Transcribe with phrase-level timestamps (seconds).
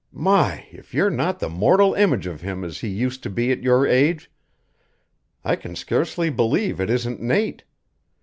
[0.11, 3.61] "My, if you're not the mortal image of him as he used to be at
[3.61, 4.31] your age!
[5.43, 7.63] I can scarcely believe it isn't Nate.